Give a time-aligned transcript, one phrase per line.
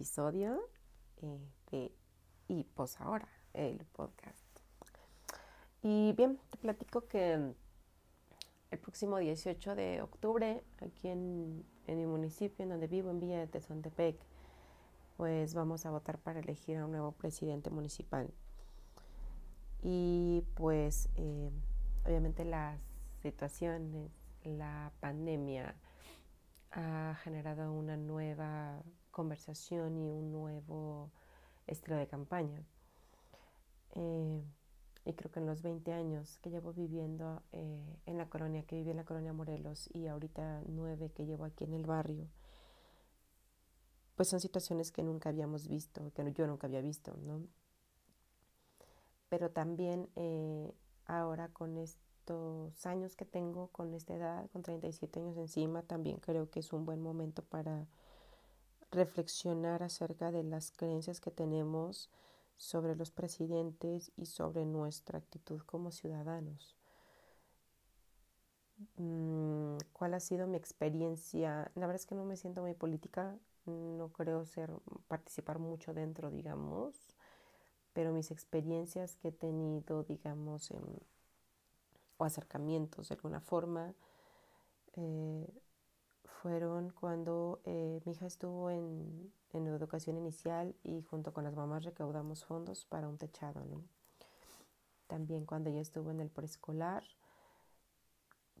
[0.00, 0.58] Episodio
[1.70, 1.92] de
[2.48, 4.48] Y pues ahora, el podcast.
[5.82, 7.52] Y bien, te platico que
[8.70, 13.46] el próximo 18 de octubre, aquí en, mi municipio, en donde vivo, en Villa de
[13.46, 14.16] Tezontepec,
[15.18, 18.32] pues vamos a votar para elegir a un nuevo presidente municipal.
[19.82, 21.50] Y pues eh,
[22.06, 22.80] obviamente las
[23.20, 24.10] situaciones,
[24.44, 25.74] la pandemia
[26.70, 31.10] ha generado una nueva conversación y un nuevo
[31.66, 32.62] estilo de campaña.
[33.94, 34.42] Eh,
[35.04, 38.76] y creo que en los 20 años que llevo viviendo eh, en la colonia, que
[38.76, 42.28] viví en la colonia Morelos y ahorita nueve que llevo aquí en el barrio,
[44.14, 47.46] pues son situaciones que nunca habíamos visto, que yo nunca había visto, ¿no?
[49.30, 50.74] Pero también eh,
[51.06, 56.50] ahora con estos años que tengo, con esta edad, con 37 años encima, también creo
[56.50, 57.86] que es un buen momento para
[58.90, 62.10] reflexionar acerca de las creencias que tenemos,
[62.60, 66.76] sobre los presidentes y sobre nuestra actitud como ciudadanos.
[68.96, 71.70] Mm, ¿Cuál ha sido mi experiencia?
[71.74, 73.34] La verdad es que no me siento muy política,
[73.64, 74.70] no creo ser
[75.08, 76.94] participar mucho dentro, digamos,
[77.94, 80.70] pero mis experiencias que he tenido, digamos,
[82.18, 83.94] o acercamientos de alguna forma,
[84.96, 85.48] eh,
[86.42, 91.84] fueron cuando eh, mi hija estuvo en, en educación inicial y junto con las mamás
[91.84, 93.62] recaudamos fondos para un techado.
[95.06, 97.04] También cuando ella estuvo en el preescolar,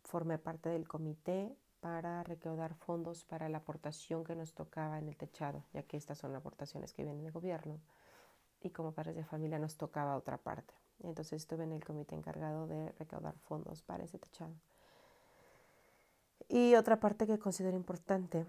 [0.04, 5.16] formé parte del comité para recaudar fondos para la aportación que nos tocaba en el
[5.16, 7.80] techado, ya que estas son aportaciones que vienen del gobierno.
[8.60, 10.74] Y como padres de familia nos tocaba otra parte.
[11.02, 14.54] Entonces estuve en el comité encargado de recaudar fondos para ese techado.
[16.52, 18.44] Y otra parte que considero importante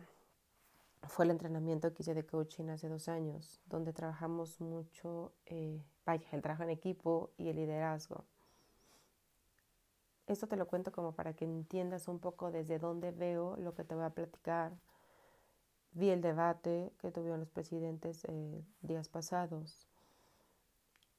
[1.04, 6.28] fue el entrenamiento que hice de coaching hace dos años, donde trabajamos mucho, eh, vaya,
[6.32, 8.26] el trabajo en equipo y el liderazgo.
[10.26, 13.84] Esto te lo cuento como para que entiendas un poco desde dónde veo lo que
[13.84, 14.72] te voy a platicar.
[15.92, 19.88] Vi el debate que tuvieron los presidentes eh, días pasados,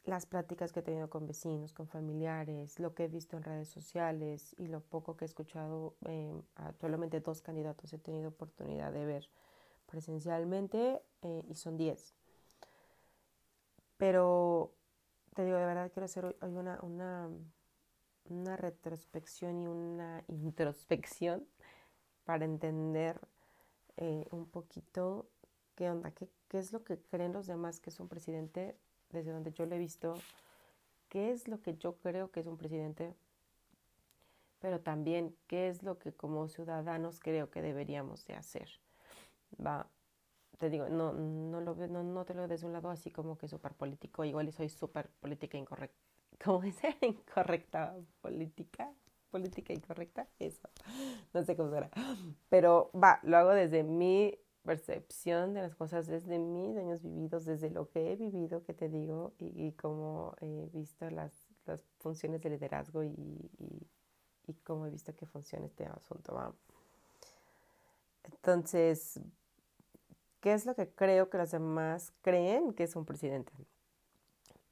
[0.04, 3.68] las pláticas que he tenido con vecinos, con familiares, lo que he visto en redes
[3.68, 9.06] sociales y lo poco que he escuchado, eh, actualmente dos candidatos he tenido oportunidad de
[9.06, 9.28] ver
[9.86, 12.14] presencialmente eh, y son 10.
[13.96, 14.74] Pero
[15.34, 17.30] te digo, de verdad quiero hacer hoy una, una,
[18.24, 21.46] una retrospección y una introspección
[22.24, 23.20] para entender
[23.96, 25.28] eh, un poquito
[25.76, 28.76] qué onda, qué, qué es lo que creen los demás que es un presidente,
[29.12, 30.14] desde donde yo lo he visto,
[31.08, 33.14] qué es lo que yo creo que es un presidente,
[34.58, 38.68] pero también qué es lo que como ciudadanos creo que deberíamos de hacer
[39.64, 39.86] va,
[40.58, 43.36] te digo, no, no, lo, no, no te lo des de un lado así como
[43.36, 45.98] que súper político, igual soy súper política incorrecta,
[46.44, 46.76] ¿cómo es?
[47.00, 48.92] incorrecta política,
[49.30, 50.68] política incorrecta, eso,
[51.32, 51.90] no sé cómo será,
[52.48, 57.70] pero va, lo hago desde mi percepción de las cosas, desde mis años vividos, desde
[57.70, 61.32] lo que he vivido, que te digo, y, cómo he visto las,
[61.66, 63.10] las funciones de liderazgo y,
[64.46, 66.54] y, cómo he visto que funciona este asunto.
[68.24, 69.20] Entonces,
[70.42, 73.52] ¿Qué es lo que creo que los demás creen que es un presidente?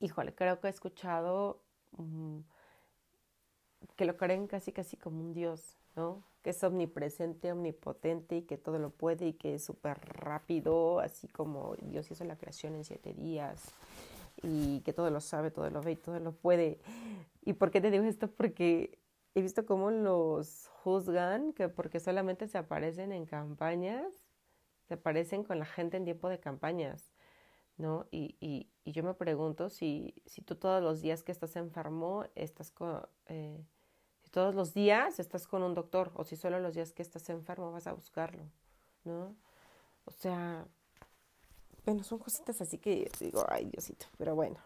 [0.01, 1.63] Híjole, creo que he escuchado
[1.93, 2.41] mm,
[3.95, 6.23] que lo creen casi casi como un dios, ¿no?
[6.43, 11.29] Que es omnipresente, omnipotente y que todo lo puede y que es súper rápido, así
[11.29, 13.75] como Dios hizo la creación en siete días
[14.43, 16.79] y que todo lo sabe, todo lo ve y todo lo puede.
[17.43, 18.31] ¿Y por qué te digo esto?
[18.31, 18.99] Porque
[19.35, 24.31] he visto cómo los juzgan, que porque solamente se aparecen en campañas
[24.91, 27.13] se parecen con la gente en tiempo de campañas,
[27.77, 28.09] ¿no?
[28.11, 32.25] Y, y, y yo me pregunto si, si, tú todos los días que estás enfermo,
[32.35, 33.65] estás con, eh,
[34.31, 37.73] todos los días estás con un doctor o si solo los días que estás enfermo
[37.73, 38.43] vas a buscarlo,
[39.05, 39.35] ¿no?
[40.05, 40.65] O sea,
[41.85, 44.59] bueno, son cositas así que digo, ay Diosito, pero bueno,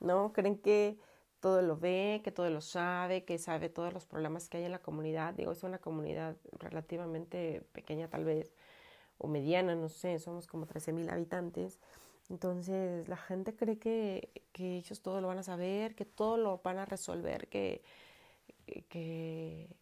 [0.00, 0.32] ¿no?
[0.32, 0.98] Creen que
[1.40, 4.70] todo lo ve, que todo lo sabe, que sabe todos los problemas que hay en
[4.70, 5.34] la comunidad.
[5.34, 8.54] Digo, es una comunidad relativamente pequeña tal vez,
[9.18, 11.80] o mediana, no sé, somos como 13 mil habitantes.
[12.30, 16.60] Entonces la gente cree que, que, ellos todo lo van a saber, que todo lo
[16.62, 17.82] van a resolver, que,
[18.88, 19.76] que,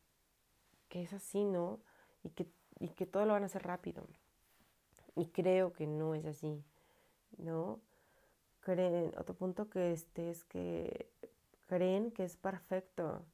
[0.88, 1.80] que es así, ¿no?
[2.22, 2.46] Y que,
[2.78, 4.06] y que todo lo van a hacer rápido.
[5.16, 6.64] Y creo que no es así,
[7.38, 7.80] ¿no?
[8.60, 11.10] Creen, otro punto que este es que
[11.66, 13.24] creen que es perfecto.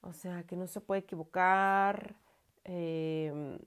[0.00, 2.16] O sea, que no se puede equivocar,
[2.64, 3.58] em,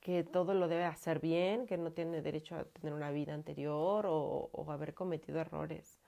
[0.00, 4.06] que todo lo debe hacer bien, que no tiene derecho a tener una vida anterior
[4.06, 5.98] o, o haber cometido errores.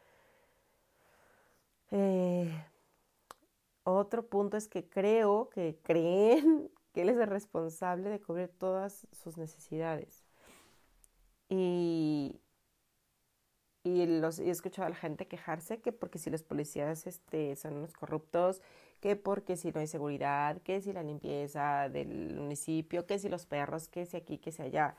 [1.90, 2.64] Eh,
[3.96, 9.06] otro punto es que creo que creen que él es el responsable de cubrir todas
[9.12, 10.24] sus necesidades.
[11.48, 12.40] Y,
[13.84, 17.78] y, los, he escuchado a la gente quejarse que porque si los policías este, son
[17.78, 18.62] unos corruptos,
[19.00, 23.46] que porque si no hay seguridad, que si la limpieza del municipio, que si los
[23.46, 24.96] perros, que si aquí, que si allá.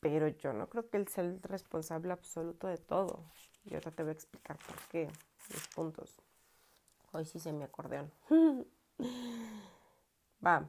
[0.00, 3.24] Pero yo no creo que él sea el responsable absoluto de todo.
[3.64, 5.08] Y ahora te voy a explicar por qué,
[5.52, 6.20] los puntos.
[7.18, 8.12] Hoy sí se me acordeón.
[10.46, 10.68] Va.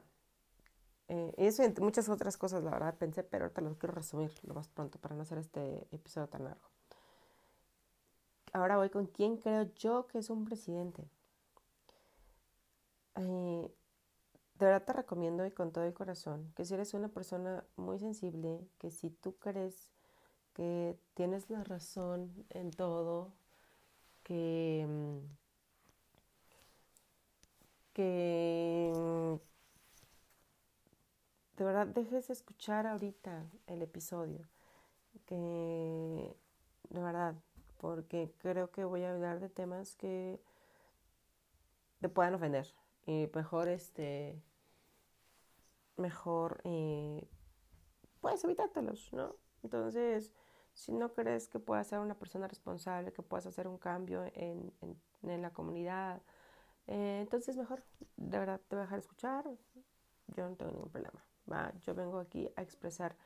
[1.06, 4.54] Eh, eso y muchas otras cosas, la verdad, pensé, pero ahorita lo quiero resumir lo
[4.54, 6.68] más pronto para no hacer este episodio tan largo.
[8.52, 11.08] Ahora voy con quién creo yo que es un presidente.
[13.14, 13.72] Eh,
[14.58, 18.00] de verdad te recomiendo y con todo el corazón que si eres una persona muy
[18.00, 19.88] sensible, que si tú crees
[20.54, 23.32] que tienes la razón en todo,
[24.22, 25.39] que, mm,
[27.92, 28.92] que
[31.56, 34.48] de verdad dejes escuchar ahorita el episodio.
[35.26, 36.36] Que
[36.88, 37.34] de verdad,
[37.78, 40.40] porque creo que voy a hablar de temas que
[42.00, 42.74] te puedan ofender.
[43.06, 44.42] Y mejor este
[45.96, 47.28] mejor eh,
[48.20, 49.36] puedes evitártelos, ¿no?
[49.62, 50.32] Entonces,
[50.72, 54.72] si no crees que puedas ser una persona responsable, que puedas hacer un cambio en,
[55.22, 56.22] en, la comunidad,
[56.90, 57.82] eh, entonces mejor,
[58.16, 59.44] de verdad te voy a dejar escuchar,
[60.36, 61.24] yo no tengo ningún problema.
[61.80, 63.16] Yo vengo aquí a expresar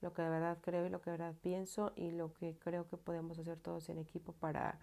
[0.00, 2.86] lo que de verdad creo y lo que de verdad pienso y lo que creo
[2.88, 4.78] que podemos hacer todos en equipo para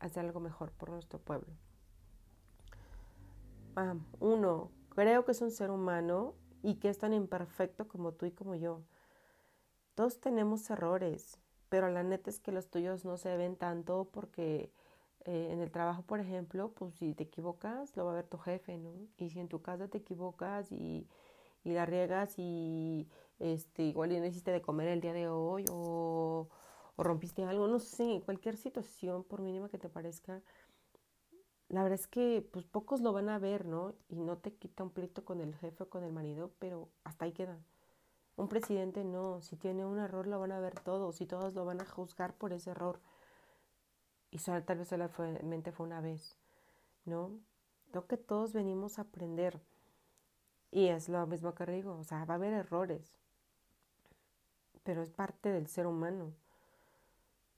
[0.00, 1.52] hacer algo mejor por nuestro pueblo.
[4.20, 8.32] uno, creo que es un ser humano y que es tan imperfecto como tú y
[8.32, 8.82] como yo.
[9.94, 14.72] Todos tenemos errores, pero la neta es que los tuyos no se ven tanto porque
[15.24, 18.38] eh, en el trabajo, por ejemplo, pues si te equivocas, lo va a ver tu
[18.38, 18.92] jefe, ¿no?
[19.16, 21.06] Y si en tu casa te equivocas y
[21.64, 26.48] y la riegas y este, igual no hiciste de comer el día de hoy o,
[26.96, 30.42] rompiste algo, no sé, cualquier situación, por mínima que te parezca,
[31.68, 33.94] la verdad es que pues pocos lo van a ver, ¿no?
[34.08, 37.26] Y no te quita un pleito con el jefe o con el marido, pero hasta
[37.26, 37.58] ahí queda.
[38.36, 41.64] Un presidente no, si tiene un error lo van a ver todos y todos lo
[41.64, 43.00] van a juzgar por ese error.
[44.30, 46.36] Y solo, tal vez solamente fue una vez,
[47.04, 47.30] ¿no?
[47.90, 49.60] Creo que todos venimos a aprender.
[50.70, 53.16] Y es lo mismo que digo, o sea, va a haber errores,
[54.82, 56.34] pero es parte del ser humano.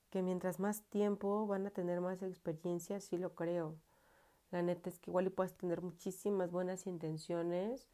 [0.09, 3.75] Que mientras más tiempo van a tener más experiencia, sí lo creo.
[4.51, 7.87] La neta es que igual y puedes tener muchísimas buenas intenciones,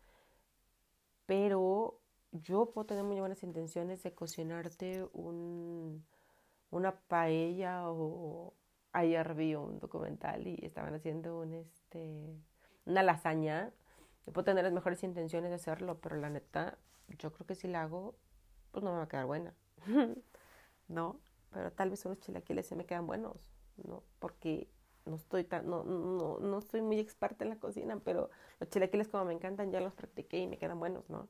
[1.25, 1.99] pero
[2.31, 6.03] yo puedo tener muy buenas intenciones de cocinarte un,
[6.71, 8.53] una paella o
[8.93, 12.35] ayer vi un documental y estaban haciendo un este
[12.85, 13.73] una lasaña
[14.31, 16.77] puedo tener las mejores intenciones de hacerlo, pero la neta,
[17.19, 18.15] yo creo que si la hago,
[18.71, 19.53] pues no me va a quedar buena.
[20.87, 21.19] ¿No?
[21.51, 24.03] Pero tal vez unos chilaquiles se me quedan buenos, ¿no?
[24.19, 24.69] Porque
[25.05, 28.29] no estoy tan, no, no, no soy muy experta en la cocina, pero
[28.59, 31.29] los chilaquiles como me encantan, ya los practiqué y me quedan buenos, ¿no?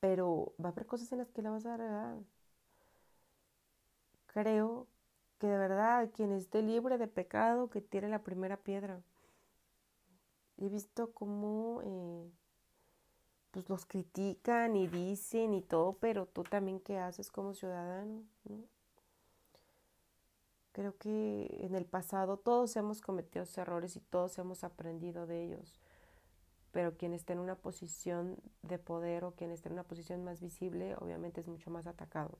[0.00, 2.18] Pero va a haber cosas en las que la vas a agregar.
[4.26, 4.86] Creo
[5.40, 9.02] que de verdad quien esté libre de pecado, que tire la primera piedra
[10.60, 12.30] he visto cómo eh,
[13.50, 18.22] pues los critican y dicen y todo, pero tú también qué haces como ciudadano,
[20.72, 25.80] Creo que en el pasado todos hemos cometido errores y todos hemos aprendido de ellos,
[26.70, 30.40] pero quien está en una posición de poder o quien está en una posición más
[30.40, 32.38] visible, obviamente es mucho más atacado.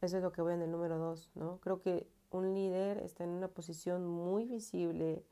[0.00, 1.58] Eso es lo que voy en el número dos, ¿no?
[1.60, 5.24] Creo que un líder está en una posición muy visible,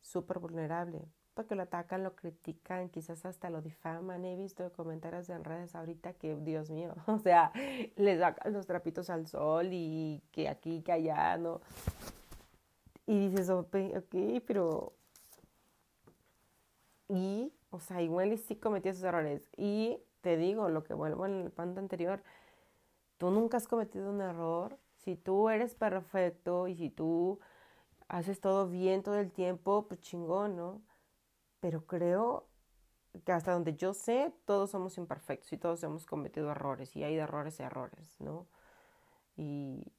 [0.00, 1.08] súper vulnerable.
[1.34, 4.24] porque lo atacan, lo critican, quizás hasta lo difaman.
[4.24, 7.50] He visto comentarios en redes ahorita que, Dios mío, o sea,
[7.96, 11.60] les sacan los trapitos al sol y que aquí, que allá, ¿no?
[13.06, 13.74] Y dices, ok,
[14.46, 14.92] pero...
[17.08, 19.48] Y, o sea, igual sí cometí esos errores.
[19.56, 22.22] Y te digo, lo que vuelvo en el punto anterior,
[23.24, 24.78] tú nunca has cometido un error.
[24.98, 27.40] Si tú eres perfecto y si tú
[28.06, 30.82] haces todo bien todo el tiempo, pues chingón, ¿no?
[31.58, 32.46] Pero creo
[33.24, 37.16] que hasta donde yo sé, todos somos imperfectos y todos hemos cometido errores y hay
[37.16, 38.46] errores a errores, ¿no?
[39.38, 39.90] Y,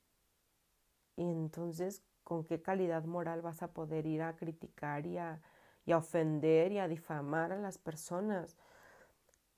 [1.15, 5.41] y entonces, ¿con qué calidad moral vas a poder ir a criticar y a,
[5.84, 8.55] y a ofender y a difamar a las personas?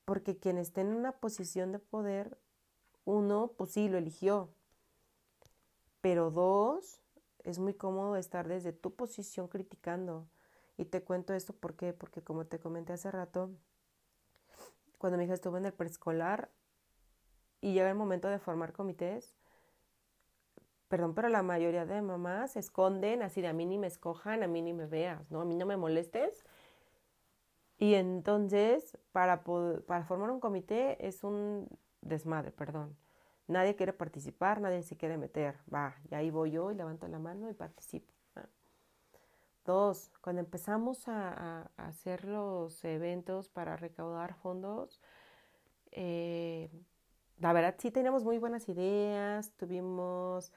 [0.05, 2.38] Porque quien esté en una posición de poder,
[3.08, 4.50] uno, pues sí, lo eligió.
[6.02, 7.02] Pero dos,
[7.46, 10.28] es muy cómodo estar desde tu posición criticando.
[10.78, 13.50] Y te cuento esto porque como te comenté hace rato,
[14.98, 16.52] cuando mi hija estuvo en el preescolar
[17.62, 19.36] y llega el momento de formar comités,
[20.90, 24.44] perdón, pero la mayoría de mamás se esconden así de a mí ni me escojan,
[24.44, 25.42] a mí ni me veas, ¿no?
[25.42, 26.46] A mí no me molestes.
[27.78, 31.70] Y entonces, para, para formar un comité es un
[32.08, 32.98] desmadre, perdón.
[33.48, 35.58] Nadie quiere participar, nadie se quiere meter.
[35.74, 38.14] Va, y ahí voy yo y levanto la mano y participo.
[39.68, 45.02] Dos, cuando empezamos a, hacer los eventos para recaudar fondos,
[45.92, 46.70] eh,
[47.40, 50.54] la verdad sí teníamos muy buenas ideas, tuvimos,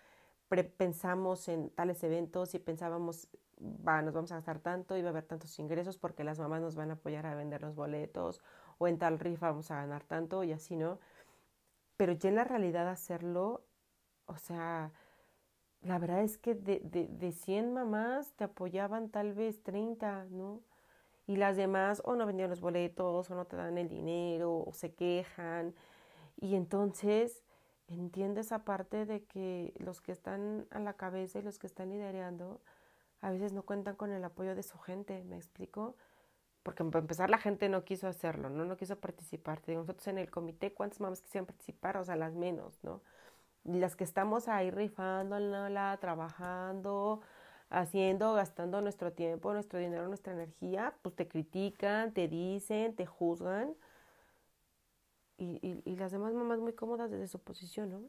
[0.76, 3.26] pensamos en tales eventos y pensábamos,
[3.60, 6.60] va, nos vamos a gastar tanto y va a haber tantos ingresos porque las mamás
[6.62, 8.40] nos van a apoyar a vender los boletos
[8.78, 11.00] o en tal rifa vamos a ganar tanto y así, ¿no?
[12.00, 13.62] Pero ya en la realidad hacerlo,
[14.24, 14.90] o sea,
[15.82, 20.62] la verdad es que de, de, de 100 mamás te apoyaban tal vez 30, ¿no?
[21.26, 24.72] Y las demás o no vendían los boletos o no te dan el dinero o
[24.72, 25.74] se quejan.
[26.38, 27.44] Y entonces
[27.86, 31.90] entiendo esa parte de que los que están a la cabeza y los que están
[31.90, 32.62] liderando
[33.20, 35.96] a veces no cuentan con el apoyo de su gente, ¿me explico?
[36.62, 38.64] Porque para empezar la gente no quiso hacerlo, ¿no?
[38.64, 39.60] No quiso participar.
[39.66, 41.96] nosotros en el comité, ¿cuántas mamás quisieran participar?
[41.96, 43.00] O sea, las menos, ¿no?
[43.64, 47.22] Y las que estamos ahí rifándola, trabajando,
[47.70, 53.74] haciendo, gastando nuestro tiempo, nuestro dinero, nuestra energía, pues te critican, te dicen, te juzgan.
[55.38, 58.02] Y, y, las demás mamás muy cómodas desde su posición, ¿no?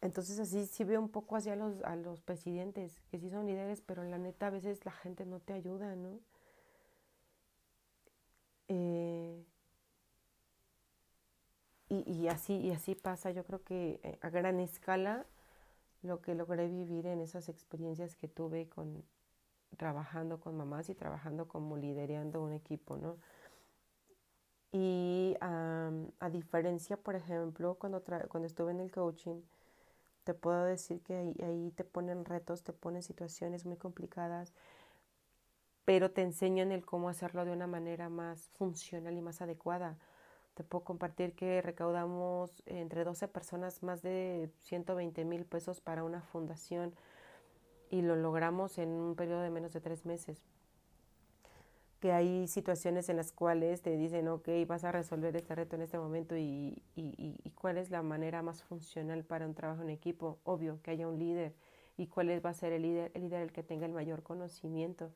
[0.00, 3.80] Entonces así sí veo un poco hacia los, a los presidentes, que sí son líderes,
[3.80, 6.20] pero la neta a veces la gente no te ayuda, ¿no?
[8.68, 9.44] Eh,
[11.88, 15.26] y, así, y así pasa, yo creo que eh, a gran escala
[16.02, 19.04] lo que logré vivir en esas experiencias que tuve con
[19.76, 23.18] trabajando con mamás y trabajando como liderando un equipo, ¿no?
[24.72, 29.40] Y a diferencia, por ejemplo, cuando, cuando estuve en el coaching,
[30.24, 34.52] te puedo decir que ahí, ahí te ponen retos, te ponen situaciones muy complicadas
[35.88, 39.96] pero te enseñan el cómo hacerlo de una manera más funcional y más adecuada.
[40.52, 46.20] Te puedo compartir que recaudamos entre 12 personas más de 120 mil pesos para una
[46.20, 46.94] fundación
[47.88, 50.44] y lo logramos en un periodo de menos de tres meses.
[52.00, 55.80] Que hay situaciones en las cuales te dicen, ok, vas a resolver este reto en
[55.80, 59.88] este momento y, y, y cuál es la manera más funcional para un trabajo en
[59.88, 60.38] equipo.
[60.44, 61.54] Obvio, que haya un líder.
[61.96, 63.10] ¿Y cuál va a ser el líder?
[63.14, 65.12] El líder el que tenga el mayor conocimiento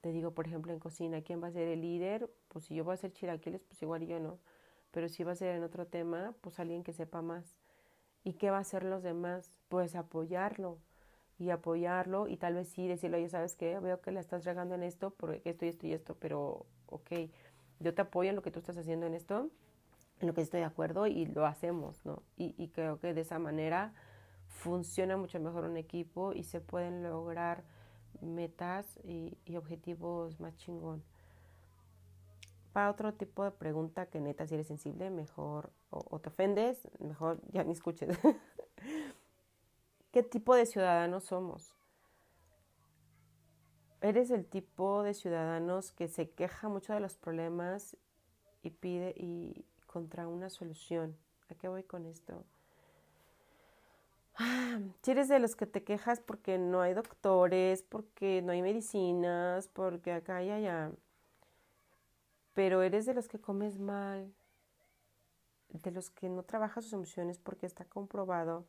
[0.00, 2.30] te digo, por ejemplo, en cocina, ¿quién va a ser el líder?
[2.48, 4.38] Pues si yo voy a hacer chilaquiles, pues igual yo no.
[4.90, 7.56] Pero si va a ser en otro tema, pues alguien que sepa más.
[8.24, 9.58] ¿Y qué va a hacer los demás?
[9.68, 10.78] Pues apoyarlo
[11.38, 13.78] y apoyarlo y tal vez sí decirle, oye, ¿sabes qué?
[13.78, 17.10] Veo que la estás regando en esto, porque esto y esto y esto, pero ok,
[17.78, 19.48] yo te apoyo en lo que tú estás haciendo en esto,
[20.20, 22.22] en lo que estoy de acuerdo y lo hacemos, ¿no?
[22.36, 23.94] Y, y creo que de esa manera
[24.48, 27.64] funciona mucho mejor un equipo y se pueden lograr
[28.22, 31.02] metas y, objetivos más chingón.
[32.72, 37.40] Para otro tipo de pregunta que neta si eres sensible, mejor o, te ofendes, mejor
[37.50, 38.16] ya ni escuches.
[40.12, 41.74] ¿Qué tipo de ciudadanos somos?
[44.00, 47.96] ¿Eres el tipo de ciudadanos que se queja mucho de los problemas
[48.62, 51.16] y pide y contra una solución?
[51.48, 52.44] ¿A qué voy con esto?
[55.02, 59.68] Si eres de los que te quejas porque no hay doctores, porque no hay medicinas,
[59.68, 60.92] porque acá y allá,
[62.54, 64.32] pero eres de los que comes mal,
[65.68, 68.66] de los que no trabajas sus emociones porque está comprobado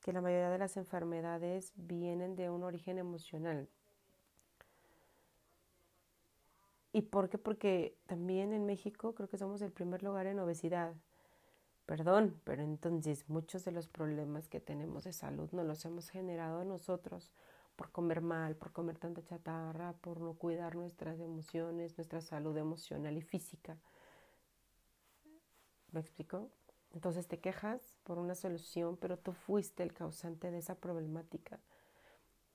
[0.00, 3.68] que la mayoría de las enfermedades vienen de un origen emocional.
[6.92, 7.36] ¿Y por qué?
[7.36, 10.94] Porque también en México creo que somos el primer lugar en obesidad.
[11.86, 16.64] Perdón, pero entonces muchos de los problemas que tenemos de salud no los hemos generado
[16.64, 17.30] nosotros
[17.76, 23.16] por comer mal, por comer tanta chatarra, por no cuidar nuestras emociones, nuestra salud emocional
[23.16, 23.78] y física.
[25.92, 26.50] ¿Me explico?
[26.92, 31.60] Entonces te quejas por una solución, pero tú fuiste el causante de esa problemática.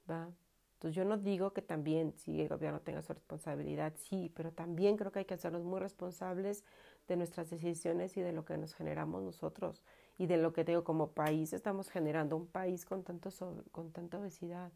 [0.09, 0.29] ¿va?
[0.73, 4.97] Entonces yo no digo que también, si el gobierno tenga su responsabilidad, sí, pero también
[4.97, 6.63] creo que hay que hacernos muy responsables
[7.07, 9.83] de nuestras decisiones y de lo que nos generamos nosotros
[10.17, 13.29] y de lo que digo como país estamos generando un país con tanto
[13.71, 14.71] con tanta obesidad,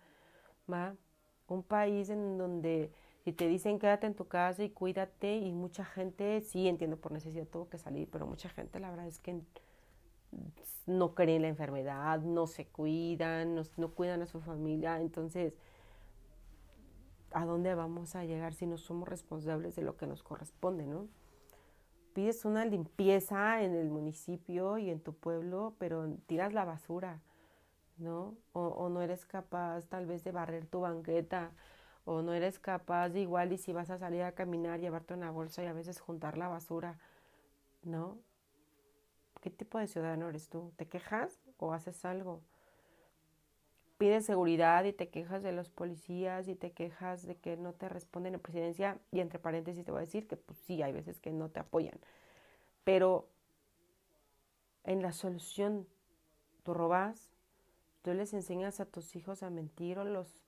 [0.72, 0.96] ¿va?
[1.48, 2.92] Un país en donde
[3.24, 7.12] si te dicen quédate en tu casa y cuídate y mucha gente, sí entiendo por
[7.12, 9.42] necesidad tuvo que salir, pero mucha gente la verdad es que
[10.86, 15.54] no creen la enfermedad, no se cuidan, no, no cuidan a su familia, entonces
[17.32, 21.08] a dónde vamos a llegar si no somos responsables de lo que nos corresponde, ¿no?
[22.16, 27.20] Pides una limpieza en el municipio y en tu pueblo, pero tiras la basura,
[27.98, 28.36] ¿no?
[28.54, 31.52] O, no eres capaz tal vez de barrer tu banqueta,
[32.06, 35.30] o no eres capaz de igual y si vas a salir a caminar, llevarte una
[35.30, 36.98] bolsa y a veces juntar la basura,
[37.84, 38.18] ¿no?
[39.42, 40.72] ¿Qué tipo de ciudadano eres tú?
[40.78, 42.42] ¿Te quejas o haces algo?
[43.98, 47.90] Pides seguridad y te quejas de los policías y te quejas de que no te
[47.90, 51.20] responden en presidencia y entre paréntesis te voy a decir que pues sí, hay veces
[51.20, 51.98] que no te apoyan.
[52.84, 53.30] Pero
[54.84, 55.88] en la solución
[56.64, 57.30] tú robas,
[58.02, 60.44] tú les enseñas a tus hijos a mentir o los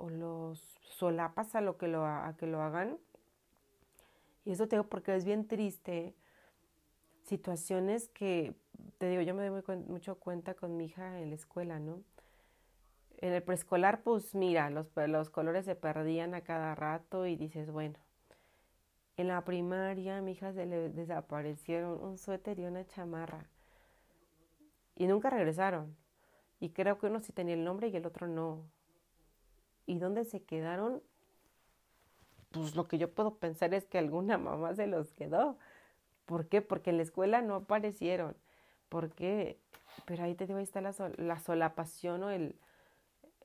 [0.00, 2.98] o los solapas a lo que lo a que lo hagan.
[4.44, 6.14] Y eso te digo porque es bien triste
[7.24, 8.54] situaciones que
[8.98, 12.02] te digo, yo me doy mucho cuenta con mi hija en la escuela, ¿no?
[13.20, 17.70] En el preescolar, pues mira, los, los colores se perdían a cada rato y dices,
[17.70, 17.98] bueno.
[19.16, 23.50] En la primaria, mi hija se le desaparecieron un suéter y una chamarra.
[24.94, 25.96] Y nunca regresaron.
[26.60, 28.62] Y creo que uno sí tenía el nombre y el otro no.
[29.86, 31.02] ¿Y dónde se quedaron?
[32.52, 35.58] Pues lo que yo puedo pensar es que alguna mamá se los quedó.
[36.24, 36.62] ¿Por qué?
[36.62, 38.36] Porque en la escuela no aparecieron.
[38.88, 39.58] ¿Por qué?
[40.04, 42.54] Pero ahí te digo, ahí está la, la solapación o el,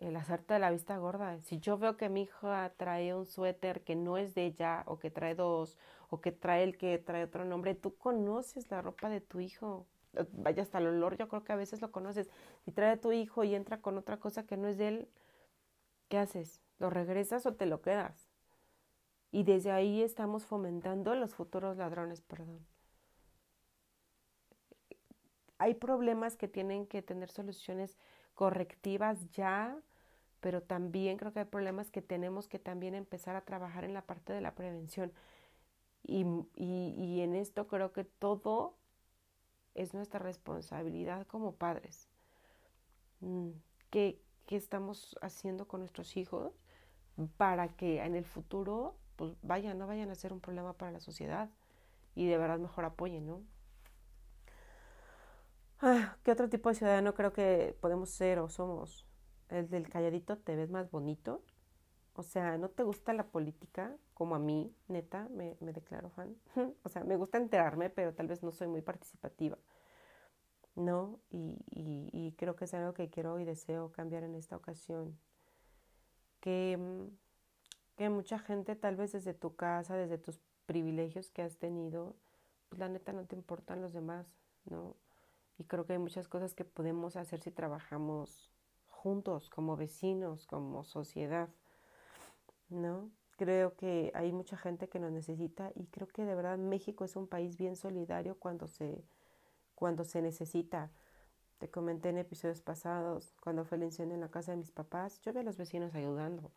[0.07, 1.39] el hacerte de la vista gorda.
[1.41, 4.99] Si yo veo que mi hija trae un suéter que no es de ella, o
[4.99, 5.77] que trae dos,
[6.09, 9.85] o que trae el que trae otro nombre, tú conoces la ropa de tu hijo.
[10.33, 12.29] Vaya hasta el olor, yo creo que a veces lo conoces.
[12.65, 15.09] Si trae a tu hijo y entra con otra cosa que no es de él,
[16.09, 16.61] ¿qué haces?
[16.79, 18.29] ¿Lo regresas o te lo quedas?
[19.31, 22.63] Y desde ahí estamos fomentando los futuros ladrones, perdón.
[25.57, 27.97] Hay problemas que tienen que tener soluciones
[28.35, 29.77] correctivas ya,
[30.43, 34.01] pero también creo que hay problemas que tenemos que también empezar a trabajar en la
[34.01, 35.13] parte de la prevención.
[36.03, 38.75] Y, y, en esto creo que todo
[39.73, 42.09] es nuestra responsabilidad como padres.
[43.21, 43.51] Mm,
[43.89, 46.51] ¿Qué, ¿Qué, estamos haciendo con nuestros hijos
[47.37, 50.99] para que en el futuro pues vayan, no vayan a ser un problema para la
[50.99, 51.49] sociedad
[52.15, 53.41] y de verdad mejor apoyen, ¿no?
[55.79, 59.05] Ah, ¿Qué otro tipo de ciudadano creo que podemos ser o somos?
[59.49, 61.43] El del calladito te ves más bonito.
[62.15, 66.35] O sea, no te gusta la política como a mí, neta, me, declaro fan.
[66.83, 69.57] o sea, me gusta enterarme, pero tal vez no soy muy participativa.
[70.75, 71.19] ¿No?
[71.29, 75.19] Y, y, creo que es algo que quiero y deseo cambiar en esta ocasión.
[76.39, 77.15] Que, mm,
[77.95, 82.15] que mucha gente, tal vez desde tu casa, desde tus privilegios que has tenido,
[82.69, 84.25] pues la neta no te importan los demás,
[84.65, 84.95] ¿no?
[85.57, 88.52] Y creo que hay muchas cosas que podemos hacer si trabajamos
[89.03, 91.49] juntos, como vecinos, como sociedad,
[92.69, 93.11] ¿no?
[93.35, 97.17] Creo que hay mucha gente que nos necesita y creo que de verdad México es
[97.17, 99.03] un país bien solidario cuando se,
[99.75, 100.89] cuando se necesita.
[101.57, 105.19] Te comenté en episodios pasados, cuando fue el incendio en la casa de mis papás,
[105.21, 106.51] yo vi a los vecinos ayudando.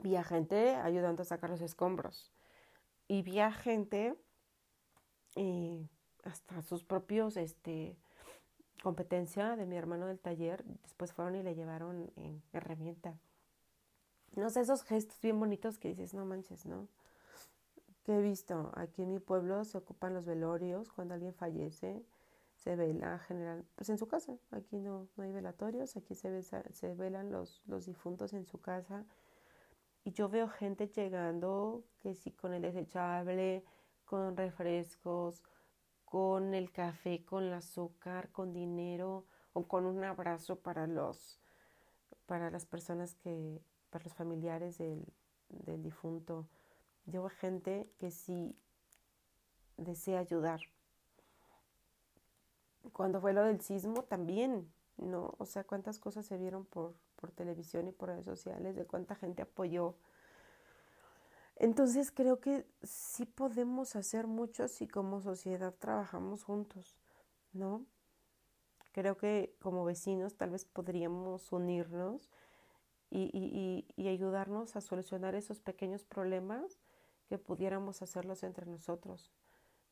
[0.00, 2.30] Vi a gente ayudando a sacar los escombros.
[3.08, 4.14] Y vi a gente
[5.34, 5.88] eh,
[6.22, 7.96] hasta sus propios, este,
[8.84, 13.18] competencia de mi hermano del taller, después fueron y le llevaron en herramienta.
[14.36, 16.86] No sé, esos gestos bien bonitos que dices, no manches, ¿no?
[18.04, 22.04] Que he visto, aquí en mi pueblo se ocupan los velorios, cuando alguien fallece,
[22.56, 26.94] se vela general, pues en su casa, aquí no, no hay velatorios, aquí se, se
[26.94, 29.06] velan los, los difuntos en su casa.
[30.04, 33.64] Y yo veo gente llegando, que sí, con el desechable,
[34.04, 35.42] con refrescos,
[36.14, 41.40] con el café, con el azúcar, con dinero o con un abrazo para los
[42.26, 45.04] para las personas que, para los familiares del,
[45.48, 46.46] del difunto.
[47.06, 48.56] Yo gente que sí
[49.76, 50.60] desea ayudar.
[52.92, 55.34] Cuando fue lo del sismo también, ¿no?
[55.38, 59.16] O sea, cuántas cosas se vieron por, por televisión y por redes sociales, de cuánta
[59.16, 59.96] gente apoyó.
[61.64, 66.94] Entonces creo que sí podemos hacer mucho si como sociedad trabajamos juntos,
[67.54, 67.86] ¿no?
[68.92, 72.30] Creo que como vecinos tal vez podríamos unirnos
[73.08, 76.78] y, ayudarnos a solucionar esos pequeños problemas
[77.30, 79.32] que pudiéramos hacerlos entre nosotros,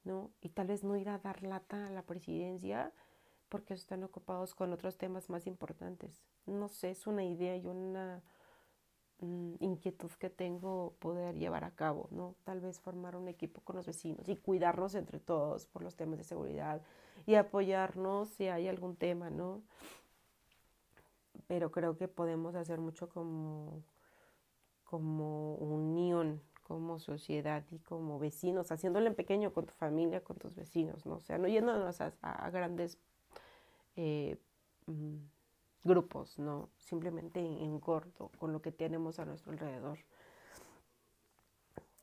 [0.04, 0.30] ¿no?
[0.42, 2.92] Y tal vez no ir a dar lata a la presidencia
[3.48, 6.22] porque están ocupados con otros temas más importantes.
[6.44, 8.22] No sé, es una idea y una
[9.60, 12.34] inquietud que tengo poder llevar a cabo, ¿no?
[12.44, 16.18] Tal vez formar un equipo con los vecinos y cuidarnos entre todos por los temas
[16.18, 16.82] de seguridad
[17.26, 19.62] y apoyarnos si hay algún tema, ¿no?
[21.46, 23.82] Pero creo que podemos hacer mucho como,
[24.84, 30.54] como unión, como sociedad y como vecinos, haciéndolo en pequeño con tu familia, con tus
[30.54, 31.16] vecinos, ¿no?
[31.16, 32.98] O sea, no yéndonos a, a grandes
[33.96, 34.38] eh,
[34.86, 35.16] mm,
[35.84, 36.70] grupos, ¿no?
[36.76, 39.98] Simplemente en, corto, con lo que tenemos a nuestro alrededor.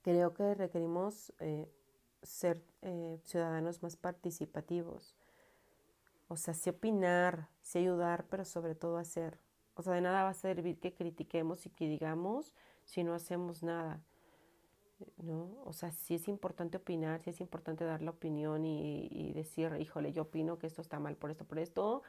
[0.02, 1.72] Creo que requerimos eh,
[2.22, 5.16] ser eh, ciudadanos más participativos.
[6.28, 9.40] O sea, sí opinar, sí ayudar, pero sobre todo hacer.
[9.74, 12.54] O sea, de nada va a servir que critiquemos y que digamos
[12.86, 14.02] si no hacemos nada.
[15.18, 15.58] ¿no?
[15.66, 20.12] O sea, sí es importante opinar, sí es importante dar la opinión y, decir, híjole,
[20.12, 22.04] yo opino que esto está mal por esto, por esto,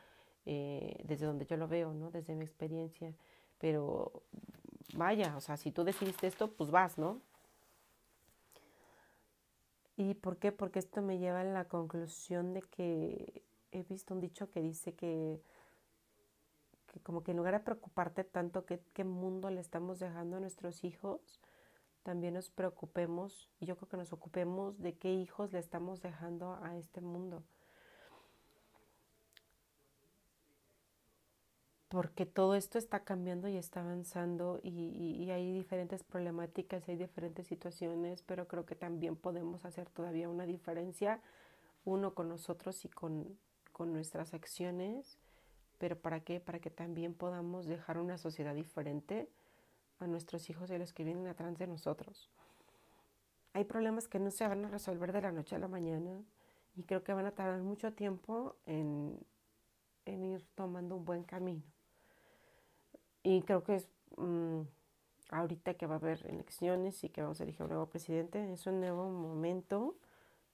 [0.47, 2.11] eh, desde donde yo lo veo, ¿no?
[2.11, 3.15] Desde mi experiencia.
[3.59, 4.23] Pero
[4.95, 7.21] vaya, o sea, si tú decidiste esto, pues vas, ¿no?
[9.97, 10.51] ¿Y por qué?
[10.51, 14.95] Porque esto me lleva a la conclusión de que he visto un dicho que dice
[14.95, 15.43] que,
[16.87, 20.41] que como que en lugar de preocuparte tanto qué, qué mundo le estamos dejando a
[20.41, 21.41] nuestros hijos,
[22.03, 26.59] también nos preocupemos, y yo creo que nos ocupemos de qué hijos le estamos dejando
[26.63, 27.43] a este mundo.
[31.91, 38.23] Porque todo esto está cambiando y está avanzando y, hay diferentes problemáticas, hay diferentes situaciones,
[38.23, 41.21] pero creo que también podemos hacer todavía una diferencia,
[41.85, 43.37] uno con nosotros y con,
[43.73, 45.19] con nuestras acciones,
[45.79, 46.39] pero ¿para qué?
[46.39, 49.29] Para que también podamos dejar una sociedad diferente
[49.99, 52.31] a nuestros hijos y a los que vienen atrás de nosotros.
[53.53, 56.23] Hay problemas que no se van a resolver de la noche a la mañana
[56.77, 59.19] y creo que van a tardar mucho tiempo en,
[60.07, 61.63] ir tomando un buen camino.
[63.23, 64.63] Y creo que es mm,
[65.31, 68.67] ahorita que va a haber elecciones y que vamos a elegir un nuevo presidente, es
[68.67, 69.97] un nuevo momento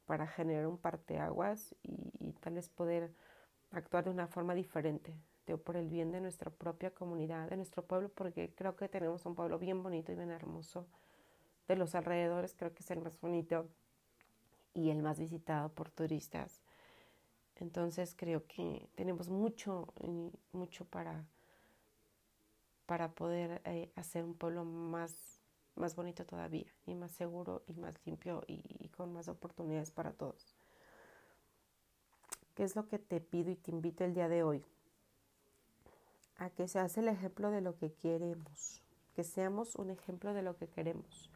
[0.07, 3.13] para generar un parteaguas y, tal vez poder
[3.73, 5.15] actuar de una forma diferente,
[5.65, 9.35] por el bien de nuestra propia comunidad, de nuestro pueblo, porque creo que tenemos un
[9.35, 10.87] pueblo bien bonito y bien hermoso.
[11.69, 13.69] De los alrededores creo que es el más bonito
[14.75, 16.63] y el más visitado por turistas.
[17.57, 19.93] Entonces creo que tenemos mucho,
[20.53, 21.25] mucho para,
[22.87, 25.41] para poder eh, hacer un pueblo más,
[25.75, 30.57] más bonito todavía y más seguro y más limpio y con más oportunidades para todos.
[32.55, 34.65] ¿Qué es lo que te pido y te invito el día de hoy?
[36.39, 38.83] a que seas el ejemplo de lo que queremos,
[39.15, 41.31] que seamos un ejemplo de lo que queremos.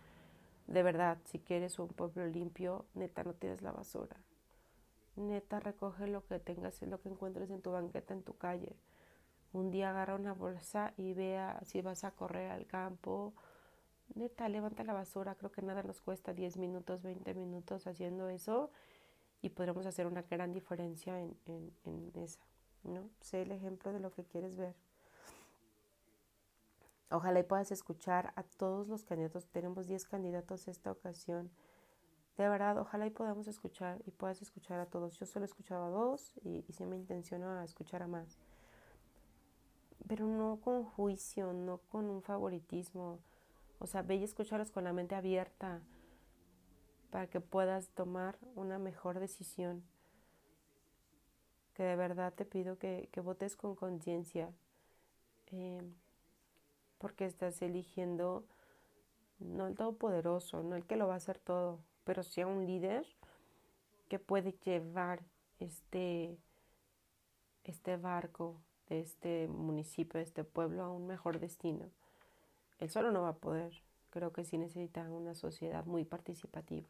[0.67, 4.17] De verdad, si quieres un pueblo limpio, neta, no tires la basura.
[5.17, 8.77] Neta, recoge lo que tengas, lo que encuentres en tu banqueta, en tu calle.
[9.53, 13.35] Un día agarra una bolsa y vea si vas a correr al campo.
[14.15, 15.35] Neta, levanta la basura.
[15.35, 18.71] Creo que nada nos cuesta 10 minutos, 20 minutos haciendo eso
[19.43, 22.41] y podremos hacer una gran diferencia en, en, en esa.
[22.85, 23.09] ¿no?
[23.21, 24.75] Sé el ejemplo de lo que quieres ver.
[27.11, 29.47] Ojalá y puedas escuchar a todos los candidatos.
[29.49, 31.51] Tenemos 10 candidatos esta ocasión.
[32.37, 35.19] De verdad, ojalá y podamos escuchar y puedas escuchar a todos.
[35.19, 38.39] Yo solo he escuchado a dos y, y sí me intenciono a escuchar a más.
[40.11, 43.21] Pero no con juicio, no con un favoritismo.
[43.79, 45.81] O sea, ve y escúchalos con la mente abierta
[47.13, 49.85] para que puedas tomar una mejor decisión.
[51.75, 54.53] Que de verdad te pido que, que votes con conciencia.
[55.53, 55.81] Eh,
[56.99, 58.45] porque estás eligiendo
[59.39, 62.67] no el todopoderoso, no el que lo va a hacer todo, pero sí a un
[62.67, 63.07] líder
[64.09, 65.23] que puede llevar
[65.61, 66.37] este,
[67.63, 71.91] este barco este municipio, este pueblo a un mejor destino.
[72.79, 73.73] Él solo no va a poder.
[74.11, 76.87] Creo que sí necesita una sociedad muy participativa.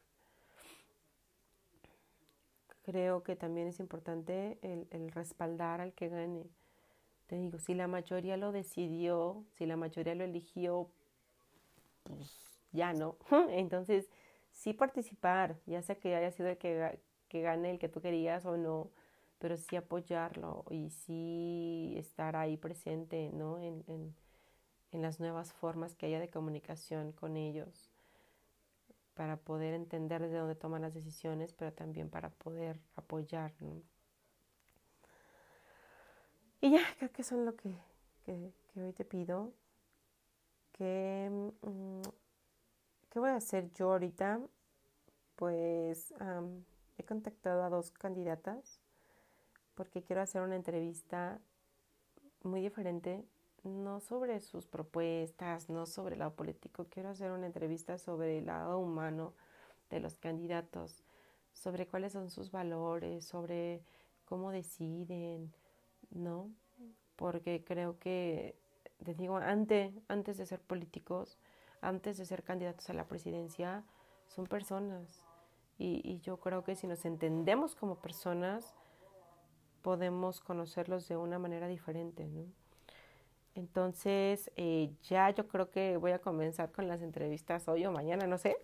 [2.82, 6.50] Creo que también es importante el, el respaldar al que gane
[7.30, 10.90] te digo, si la mayoría lo decidió, si la mayoría lo eligió,
[12.02, 12.28] pues
[12.72, 13.18] ya no.
[13.50, 14.10] Entonces,
[14.50, 18.44] sí participar, ya sea que haya sido el que, que gane el que tú querías
[18.46, 18.90] o no,
[19.40, 23.58] pero sí apoyarlo y sí estar ahí presente, ¿no?
[23.58, 23.82] En,
[24.92, 27.90] en, las nuevas formas que haya de comunicación con ellos
[29.14, 33.52] para poder entender desde dónde toman las decisiones, pero también para poder apoyar.
[36.60, 37.74] Y ya, creo que eso es lo que,
[38.24, 39.54] que, hoy te pido.
[40.72, 41.30] Que,
[41.62, 42.02] mm,
[43.08, 44.40] ¿Qué voy a hacer yo ahorita?
[45.36, 46.12] Pues
[46.98, 48.79] he contactado a dos candidatas
[49.80, 51.40] porque quiero hacer una entrevista
[52.42, 53.24] muy diferente,
[53.64, 58.44] no sobre sus propuestas, no sobre el lado político, quiero hacer una entrevista sobre el
[58.44, 59.32] lado humano
[59.88, 61.02] de los candidatos,
[61.54, 63.82] sobre cuáles son sus valores, sobre
[64.26, 65.50] cómo deciden,
[66.10, 66.50] ¿no?
[67.16, 68.58] Porque creo que,
[69.02, 71.38] te digo, antes, antes de ser políticos,
[71.80, 73.82] antes de ser candidatos a la presidencia,
[74.26, 75.24] son personas.
[75.78, 78.74] Y, y yo creo que si nos entendemos como personas,
[79.82, 82.44] podemos conocerlos de una manera diferente, ¿no?
[83.54, 88.26] Entonces, eh, ya yo creo que voy a comenzar con las entrevistas hoy o mañana,
[88.26, 88.56] no sé.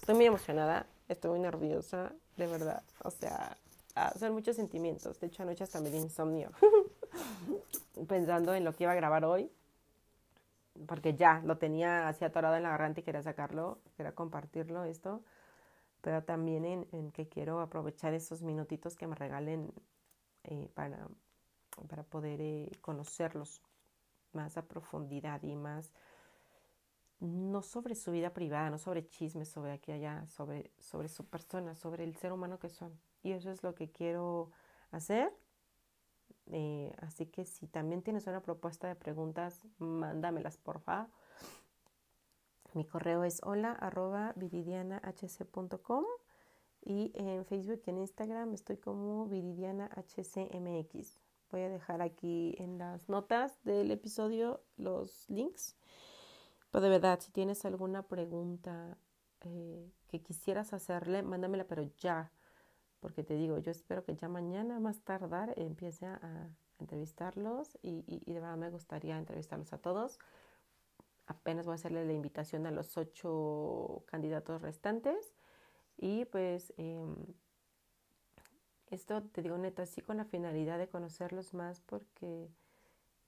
[0.00, 2.82] Estoy muy emocionada, estoy muy nerviosa, de verdad.
[3.02, 3.56] O sea,
[3.94, 5.20] ah, son muchos sentimientos.
[5.20, 6.50] De hecho, anoche hasta me di insomnio
[8.08, 9.50] pensando en lo que iba a grabar hoy.
[10.86, 15.22] Porque ya lo tenía así atorado en la garganta y quería sacarlo, quería compartirlo esto.
[16.02, 19.72] Pero también en, en que quiero aprovechar esos minutitos que me regalen
[20.46, 21.08] eh, para,
[21.88, 23.62] para poder eh, conocerlos
[24.32, 25.92] más a profundidad y más,
[27.20, 31.74] no sobre su vida privada, no sobre chismes, sobre aquí allá, sobre, sobre su persona,
[31.74, 32.98] sobre el ser humano que son.
[33.22, 34.50] Y eso es lo que quiero
[34.90, 35.32] hacer.
[36.52, 41.08] Eh, así que si también tienes una propuesta de preguntas, mándamelas, porfa.
[42.74, 46.04] Mi correo es hola arroba viridianahc.com
[46.86, 51.18] y en Facebook y en Instagram estoy como Viridiana HCMX.
[51.50, 55.76] Voy a dejar aquí en las notas del episodio los links.
[56.70, 58.96] Pero de verdad, si tienes alguna pregunta
[59.40, 62.30] eh, que quisieras hacerle, mándamela, pero ya.
[63.00, 68.32] Porque te digo, yo espero que ya mañana, más tardar, empiece a, entrevistarlos y, y,
[68.32, 70.18] de verdad me gustaría entrevistarlos a todos.
[71.26, 75.34] Apenas voy a hacerle la invitación a los ocho candidatos restantes
[75.98, 77.14] y pues em,
[78.88, 82.48] esto te digo neta, sí con la finalidad de conocerlos más porque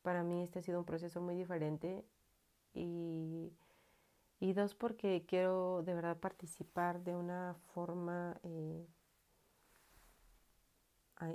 [0.02, 2.04] para mí este ha sido un proceso muy diferente
[2.74, 3.52] y,
[4.40, 8.86] y dos porque quiero de verdad participar de una forma eh,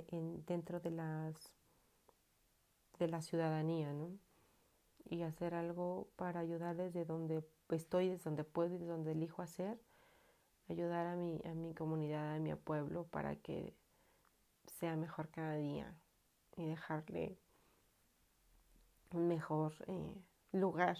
[0.08, 1.52] en, dentro de las
[2.98, 4.10] de la ciudadanía, ¿no?
[5.04, 9.42] Y hacer algo para ayudar desde donde estoy, desde donde puedo y desde donde elijo
[9.42, 9.78] hacer
[10.68, 13.74] ayudar a mi, a mi comunidad, a mi pueblo para que
[14.66, 15.94] sea mejor cada día
[16.56, 17.38] y dejarle
[19.12, 20.22] un mejor eh,
[20.52, 20.96] lugar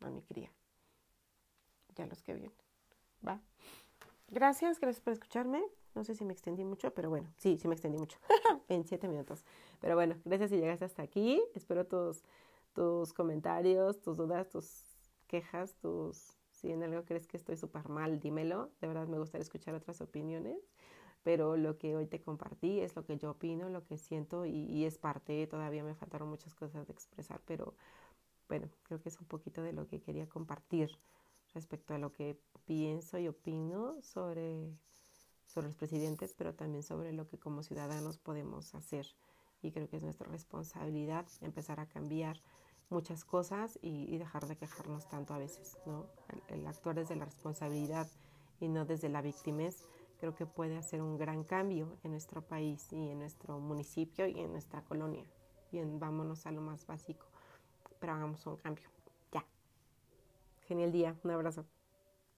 [0.00, 0.52] a mi cría
[1.94, 2.56] ya los que vienen.
[3.26, 3.40] Va.
[4.28, 5.62] Gracias, gracias por escucharme.
[5.94, 8.18] No sé si me extendí mucho, pero bueno, sí, sí me extendí mucho.
[8.68, 9.44] en siete minutos.
[9.80, 11.42] Pero bueno, gracias si llegaste hasta aquí.
[11.54, 12.22] Espero tus,
[12.74, 14.84] tus comentarios, tus dudas, tus
[15.26, 18.70] quejas, tus si en algo crees que estoy súper mal, dímelo.
[18.80, 20.56] De verdad me gustaría escuchar otras opiniones.
[21.24, 24.84] Pero lo que hoy te compartí es lo que yo opino, lo que siento y,
[24.84, 25.46] es parte.
[25.48, 27.74] Todavía me faltaron muchas cosas de expresar, pero
[28.48, 30.90] bueno, creo que es un poquito de lo que quería compartir
[31.54, 34.72] respecto a lo que pienso y opino sobre,
[35.46, 39.06] sobre los presidentes, pero también sobre lo que como ciudadanos podemos hacer.
[39.62, 42.40] Y creo que es nuestra responsabilidad empezar a cambiar
[42.92, 46.06] muchas cosas y, dejar de quejarnos tanto a veces, ¿no?
[46.48, 48.08] El, actuar desde la responsabilidad
[48.60, 52.92] y no desde la victimez, creo que puede hacer un gran cambio en nuestro país
[52.92, 55.24] y en nuestro municipio y en nuestra colonia.
[55.72, 57.26] Bien, vámonos a lo más básico,
[57.98, 58.88] pero hagamos un cambio.
[59.32, 59.44] Ya.
[60.68, 61.64] Genial día, un abrazo.